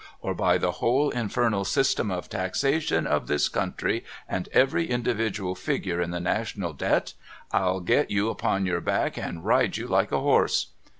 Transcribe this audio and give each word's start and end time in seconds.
Or 0.19 0.33
l)y 0.33 0.57
the 0.57 0.71
whole 0.71 1.11
infernal 1.11 1.63
system 1.63 2.09
of 2.09 2.27
Taxation 2.27 3.05
of 3.05 3.27
this 3.27 3.47
country 3.49 4.03
and 4.27 4.49
every 4.51 4.89
individual 4.89 5.53
figure 5.53 6.01
in 6.01 6.09
the 6.09 6.19
National 6.19 6.73
Debt, 6.73 7.13
I'll 7.51 7.81
get 7.81 8.11
upon 8.11 8.65
your 8.65 8.81
back 8.81 9.15
and 9.17 9.45
ride 9.45 9.77
you 9.77 9.85
like 9.85 10.11
a 10.11 10.17
horse 10.19 10.71